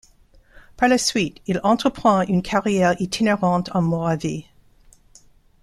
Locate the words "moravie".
3.83-4.47